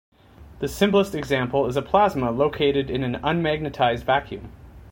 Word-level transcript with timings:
The 0.61 0.67
simplest 0.67 1.13
example 1.13 1.67
is 1.67 1.75
a 1.75 1.83
plasma 1.83 2.31
localized 2.31 2.89
in 2.89 3.03
an 3.03 3.19
unmagnetized 3.23 4.03
vacuum. 4.03 4.51